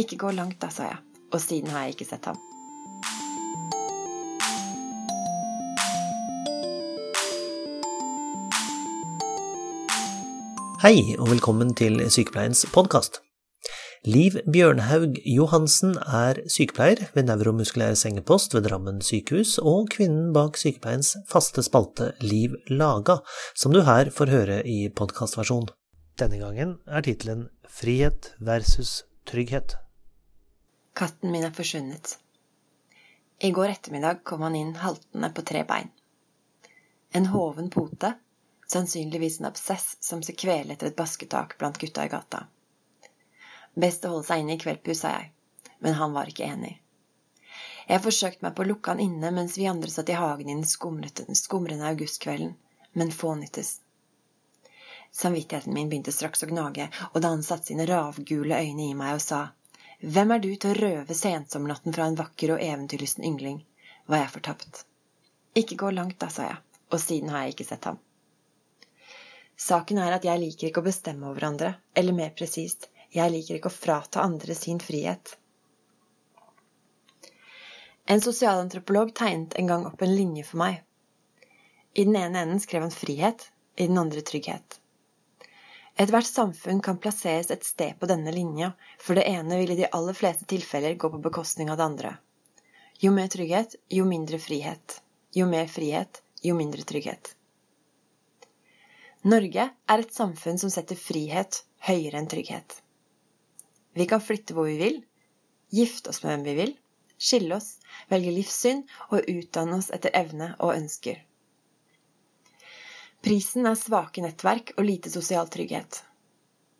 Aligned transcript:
Ikke 0.00 0.16
gå 0.16 0.30
langt 0.32 0.56
da, 0.62 0.70
sa 0.72 0.86
jeg, 0.88 1.00
og 1.28 1.40
siden 1.42 1.74
har 1.74 1.84
jeg 1.84 1.98
ikke 1.98 2.06
sett 2.08 2.24
ham. 2.30 2.38
Hei, 10.80 10.94
og 11.18 11.26
velkommen 11.28 11.74
til 11.76 12.00
Sykepleiens 12.08 12.64
podkast. 12.72 13.20
Liv 14.08 14.38
Bjørnhaug 14.48 15.18
Johansen 15.28 15.92
er 16.00 16.40
sykepleier 16.48 17.10
ved 17.12 17.28
nevromuskulær 17.28 17.92
sengepost 18.00 18.56
ved 18.56 18.64
Drammen 18.70 19.02
sykehus, 19.04 19.58
og 19.60 19.90
kvinnen 19.92 20.32
bak 20.32 20.56
sykepleiens 20.56 21.12
faste 21.28 21.66
spalte 21.66 22.14
Liv 22.24 22.56
Laga, 22.72 23.18
som 23.52 23.76
du 23.76 23.82
her 23.84 24.08
får 24.08 24.32
høre 24.32 24.58
i 24.64 24.86
podkastversjon. 24.88 25.68
Denne 26.16 26.40
gangen 26.40 26.78
er 26.88 27.04
tittelen 27.04 27.50
Frihet 27.68 28.32
versus 28.40 29.02
trygghet. 29.28 29.76
Katten 31.00 31.30
min 31.32 31.44
er 31.44 31.50
forsvunnet. 31.50 32.18
I 33.38 33.50
går 33.50 33.68
ettermiddag 33.68 34.18
kom 34.24 34.42
han 34.44 34.54
inn 34.54 34.74
haltende 34.76 35.30
på 35.30 35.42
tre 35.48 35.62
bein. 35.64 35.88
En 37.16 37.26
hoven 37.26 37.70
pote, 37.72 38.10
sannsynligvis 38.66 39.38
en 39.40 39.46
absess 39.48 39.96
som 40.04 40.20
ser 40.22 40.36
kvele 40.42 40.74
etter 40.74 40.90
et 40.90 40.98
basketak 40.98 41.54
blant 41.58 41.78
gutta 41.80 42.04
i 42.04 42.10
gata. 42.12 42.42
Best 43.84 44.04
å 44.04 44.10
holde 44.12 44.26
seg 44.28 44.42
inne 44.42 44.58
i 44.58 44.60
kveldpus, 44.60 45.00
sa 45.00 45.14
jeg, 45.14 45.30
men 45.78 45.96
han 45.96 46.12
var 46.12 46.28
ikke 46.28 46.50
enig. 46.52 46.74
Jeg 47.88 48.04
forsøkte 48.04 48.44
meg 48.44 48.58
på 48.58 48.66
å 48.66 48.68
lukke 48.68 48.92
han 48.92 49.00
inne 49.06 49.30
mens 49.38 49.56
vi 49.56 49.70
andre 49.72 49.88
satt 49.94 50.12
i 50.12 50.18
hagen 50.20 50.50
i 50.52 50.58
den 50.58 51.38
skumrende 51.40 51.94
augustkvelden, 51.94 52.52
men 52.92 53.14
få 53.22 53.38
nyttes. 53.40 53.78
Samvittigheten 55.22 55.72
min 55.72 55.88
begynte 55.88 56.12
straks 56.12 56.44
å 56.44 56.50
gnage, 56.52 56.90
og 57.14 57.24
da 57.24 57.32
han 57.32 57.46
satte 57.48 57.72
sine 57.72 57.88
ravgule 57.88 58.60
øyne 58.60 58.90
i 58.90 58.98
meg 59.00 59.16
og 59.16 59.24
sa 59.30 59.40
Hvem 60.00 60.30
er 60.32 60.40
du 60.40 60.48
til 60.56 60.70
å 60.72 60.78
røve 60.78 61.14
sensommernatten 61.16 61.92
fra 61.92 62.06
en 62.08 62.14
vakker 62.16 62.54
og 62.54 62.62
eventyrlysten 62.64 63.26
yngling? 63.28 63.58
var 64.08 64.22
jeg 64.22 64.32
fortapt. 64.32 64.78
Ikke 65.60 65.76
gå 65.76 65.90
langt 65.92 66.16
da, 66.22 66.30
sa 66.32 66.46
jeg, 66.46 66.56
og 66.88 67.02
siden 67.02 67.28
har 67.30 67.44
jeg 67.44 67.54
ikke 67.54 67.66
sett 67.68 67.84
ham. 67.84 67.98
Saken 69.60 70.00
er 70.00 70.16
at 70.16 70.24
jeg 70.24 70.40
liker 70.40 70.70
ikke 70.70 70.80
å 70.80 70.86
bestemme 70.88 71.28
over 71.28 71.44
andre, 71.50 71.74
eller 71.92 72.16
mer 72.16 72.32
presist, 72.32 72.88
jeg 73.12 73.34
liker 73.34 73.58
ikke 73.58 73.68
å 73.68 73.76
frata 73.76 74.24
andre 74.24 74.56
sin 74.56 74.80
frihet. 74.80 75.36
En 78.08 78.24
sosialantropolog 78.24 79.12
tegnet 79.14 79.52
en 79.60 79.68
gang 79.68 79.84
opp 79.86 80.00
en 80.02 80.16
linje 80.16 80.48
for 80.48 80.64
meg. 80.64 80.80
I 81.92 82.08
den 82.08 82.16
ene 82.16 82.46
enden 82.46 82.64
skrev 82.64 82.88
han 82.88 82.94
frihet, 82.94 83.50
i 83.76 83.86
den 83.90 84.00
andre 84.00 84.24
trygghet. 84.24 84.79
Ethvert 86.00 86.26
samfunn 86.26 86.78
kan 86.80 86.96
plasseres 86.96 87.50
et 87.52 87.64
sted 87.66 87.98
på 88.00 88.08
denne 88.08 88.32
linja, 88.32 88.70
for 88.96 89.18
det 89.18 89.26
ene 89.28 89.58
vil 89.60 89.74
i 89.74 89.76
de 89.82 89.88
aller 89.92 90.16
fleste 90.16 90.46
tilfeller 90.48 90.94
gå 90.96 91.10
på 91.12 91.20
bekostning 91.26 91.68
av 91.68 91.76
det 91.76 91.88
andre. 91.90 92.12
Jo 93.04 93.12
mer 93.12 93.28
trygghet, 93.28 93.76
jo 93.92 94.06
mindre 94.08 94.40
frihet. 94.40 94.96
Jo 95.36 95.44
mer 95.50 95.68
frihet, 95.68 96.22
jo 96.40 96.56
mindre 96.56 96.86
trygghet. 96.88 97.34
Norge 99.28 99.68
er 99.68 100.06
et 100.06 100.16
samfunn 100.16 100.56
som 100.62 100.72
setter 100.72 100.96
frihet 100.96 101.60
høyere 101.84 102.16
enn 102.22 102.32
trygghet. 102.32 102.80
Vi 103.92 104.08
kan 104.08 104.24
flytte 104.24 104.56
hvor 104.56 104.70
vi 104.70 104.78
vil, 104.80 105.02
gifte 105.68 106.14
oss 106.14 106.22
med 106.24 106.32
hvem 106.32 106.46
vi 106.48 106.60
vil, 106.62 106.76
skille 107.20 107.58
oss, 107.60 107.74
velge 108.08 108.32
livssyn 108.40 108.86
og 109.10 109.28
utdanne 109.28 109.82
oss 109.82 109.92
etter 109.92 110.16
evne 110.16 110.54
og 110.56 110.78
ønsker. 110.78 111.20
Prisen 113.20 113.68
er 113.68 113.76
svake 113.76 114.22
nettverk 114.24 114.72
og 114.78 114.86
lite 114.88 115.10
sosial 115.12 115.48
trygghet. 115.52 116.02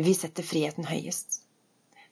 Vi 0.00 0.14
setter 0.16 0.46
friheten 0.46 0.86
høyest. 0.88 1.42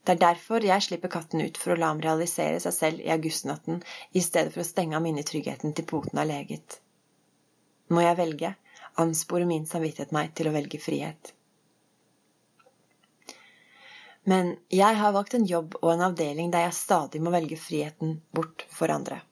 Det 0.04 0.12
er 0.12 0.20
derfor 0.20 0.64
jeg 0.64 0.84
slipper 0.84 1.12
katten 1.12 1.40
ut 1.40 1.56
for 1.60 1.72
å 1.72 1.78
la 1.80 1.88
ham 1.92 2.02
realisere 2.04 2.60
seg 2.60 2.74
selv 2.76 3.02
i 3.04 3.10
augustnatten, 3.12 3.80
i 4.12 4.20
stedet 4.24 4.52
for 4.52 4.60
å 4.60 4.68
stenge 4.68 4.96
ham 4.96 5.08
inne 5.08 5.24
i 5.24 5.28
tryggheten 5.28 5.72
til 5.76 5.88
poten 5.88 6.20
er 6.20 6.28
leget. 6.28 6.80
Må 7.88 8.04
jeg 8.04 8.18
velge, 8.20 8.54
ansporer 9.00 9.48
min 9.48 9.64
samvittighet 9.68 10.12
meg 10.16 10.34
til 10.36 10.50
å 10.50 10.54
velge 10.56 10.80
frihet. 10.80 11.32
Men 14.28 14.52
jeg 14.68 15.00
har 15.00 15.16
valgt 15.16 15.34
en 15.34 15.48
jobb 15.48 15.78
og 15.80 15.94
en 15.94 16.04
avdeling 16.10 16.52
der 16.52 16.68
jeg 16.68 16.76
stadig 16.76 17.24
må 17.24 17.32
velge 17.32 17.56
friheten 17.56 18.18
bort 18.36 18.66
for 18.68 18.92
andre. 18.92 19.22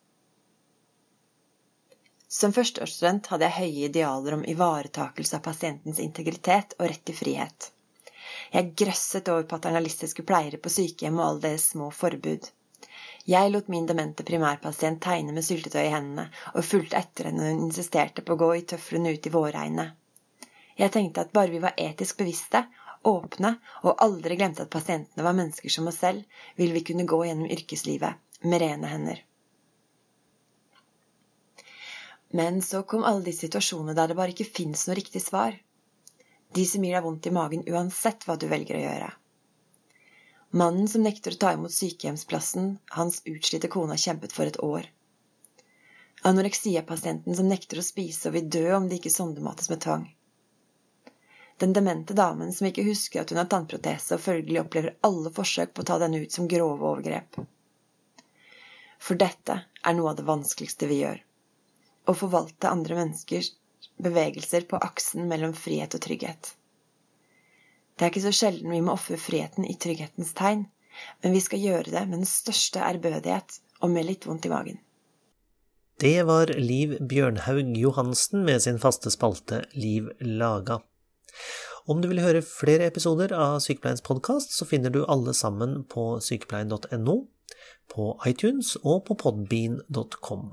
Som 2.29 2.53
førsteårsstudent 2.53 3.31
hadde 3.33 3.49
jeg 3.49 3.57
høye 3.57 3.89
idealer 3.89 4.37
om 4.37 4.45
ivaretakelse 4.45 5.39
av 5.39 5.45
pasientens 5.47 6.01
integritet 6.05 6.75
og 6.79 6.91
rett 6.91 7.05
til 7.09 7.17
frihet. 7.17 7.71
Jeg 8.53 8.75
grøsset 8.77 9.31
over 9.33 9.47
paternalistiske 9.49 10.25
pleiere 10.29 10.61
på 10.61 10.73
sykehjem 10.73 11.17
og 11.17 11.25
alle 11.27 11.45
deres 11.47 11.71
små 11.73 11.89
forbud. 11.95 12.51
Jeg 13.29 13.53
lot 13.53 13.71
min 13.73 13.87
demente 13.89 14.25
primærpasient 14.29 15.01
tegne 15.05 15.33
med 15.37 15.45
syltetøy 15.45 15.87
i 15.87 15.93
hendene, 15.93 16.29
og 16.55 16.65
fulgte 16.65 17.01
etter 17.01 17.29
henne 17.29 17.43
når 17.43 17.55
hun 17.55 17.65
insisterte 17.69 18.25
på 18.25 18.37
å 18.37 18.43
gå 18.43 18.51
i 18.59 18.67
tøflene 18.73 19.15
ut 19.17 19.29
i 19.29 19.33
vårregnet. 19.33 19.97
Jeg 20.79 20.95
tenkte 20.95 21.25
at 21.25 21.33
bare 21.37 21.53
vi 21.53 21.63
var 21.65 21.81
etisk 21.81 22.21
bevisste 22.21 22.67
åpne 23.09 23.55
og 23.83 24.05
aldri 24.05 24.37
glemte 24.37 24.65
at 24.65 24.73
pasientene 24.73 25.25
var 25.25 25.37
mennesker 25.39 25.73
som 25.73 25.89
oss 25.91 26.01
selv, 26.05 26.25
vil 26.61 26.77
vi 26.77 26.85
kunne 26.91 27.09
gå 27.09 27.25
gjennom 27.25 27.51
yrkeslivet 27.57 28.45
med 28.45 28.63
rene 28.63 28.93
hender. 28.93 29.25
Men 32.31 32.61
så 32.63 32.83
kom 32.83 33.07
alle 33.09 33.25
de 33.25 33.33
situasjonene 33.33 33.95
der 33.97 34.11
det 34.11 34.19
bare 34.19 34.35
ikke 34.35 34.49
fins 34.59 34.87
noe 34.89 34.99
riktig 34.99 35.23
svar. 35.25 35.57
De 36.57 36.65
som 36.69 36.85
gir 36.85 36.97
deg 36.97 37.05
vondt 37.05 37.29
i 37.29 37.33
magen 37.33 37.65
uansett 37.69 38.27
hva 38.29 38.37
du 38.37 38.49
velger 38.51 38.79
å 38.79 38.85
gjøre. 38.85 39.09
Mannen 40.59 40.89
som 40.89 41.05
nekter 41.05 41.37
å 41.37 41.41
ta 41.41 41.55
imot 41.57 41.75
sykehjemsplassen 41.75 42.77
hans 42.97 43.23
utslitte 43.29 43.69
kone 43.73 43.97
har 43.97 44.05
kjempet 44.05 44.33
for 44.37 44.49
et 44.49 44.61
år. 44.65 44.87
Anoreksiapasienten 46.29 47.37
som 47.37 47.49
nekter 47.49 47.81
å 47.81 47.85
spise 47.85 48.31
og 48.31 48.39
vil 48.39 48.49
dø 48.53 48.65
om 48.77 48.89
de 48.89 49.01
ikke 49.01 49.13
sondemates 49.13 49.69
med 49.73 49.85
tvang 49.85 50.09
den 51.59 51.73
demente 51.73 52.15
damen 52.15 52.53
som 52.53 52.67
ikke 52.67 52.87
husker 52.87 53.23
at 53.23 53.31
hun 53.31 53.41
har 53.41 53.49
tannprotese 53.51 54.15
og 54.15 54.23
følgelig 54.23 54.61
opplever 54.63 54.95
alle 55.07 55.33
forsøk 55.35 55.73
på 55.75 55.83
å 55.83 55.89
ta 55.91 55.97
denne 55.99 56.21
ut 56.23 56.35
som 56.35 56.47
grove 56.51 56.87
overgrep. 56.87 57.41
For 59.03 59.19
dette 59.19 59.57
er 59.83 59.97
noe 59.99 60.13
av 60.13 60.21
det 60.21 60.27
vanskeligste 60.29 60.87
vi 60.91 61.01
gjør. 61.03 61.19
Å 62.09 62.15
forvalte 62.17 62.71
andre 62.73 62.97
menneskers 63.03 63.53
bevegelser 64.03 64.65
på 64.71 64.81
aksen 64.81 65.29
mellom 65.29 65.53
frihet 65.57 65.95
og 65.95 66.03
trygghet. 66.05 66.55
Det 67.99 68.07
er 68.07 68.13
ikke 68.13 68.27
så 68.29 68.35
sjelden 68.35 68.71
vi 68.73 68.83
må 68.85 68.95
ofre 68.95 69.19
friheten 69.21 69.67
i 69.67 69.75
trygghetens 69.77 70.33
tegn, 70.39 70.69
men 71.23 71.35
vi 71.35 71.43
skal 71.43 71.63
gjøre 71.63 71.91
det 71.91 72.05
med 72.07 72.21
den 72.21 72.31
største 72.31 72.83
ærbødighet 72.83 73.59
og 73.83 73.91
med 73.95 74.07
litt 74.07 74.27
vondt 74.27 74.47
i 74.47 74.53
magen. 74.53 74.79
Det 75.99 76.23
var 76.29 76.53
Liv 76.55 76.95
Bjørnhaug 77.11 77.75
Johansen 77.75 78.45
med 78.47 78.63
sin 78.63 78.79
faste 78.79 79.11
spalte 79.11 79.65
Liv 79.75 80.07
laga. 80.23 80.79
Om 81.91 82.03
du 82.03 82.07
vil 82.11 82.23
høre 82.23 82.45
flere 82.45 82.87
episoder 82.87 83.35
av 83.35 83.59
Sykepleiens 83.65 84.05
podkast, 84.07 84.55
så 84.55 84.69
finner 84.69 84.95
du 84.95 85.01
alle 85.11 85.35
sammen 85.35 85.83
på 85.91 86.21
sykepleien.no, 86.23 87.19
på 87.91 88.09
iTunes 88.31 88.77
og 88.85 89.07
på 89.09 89.19
podbean.com. 89.25 90.53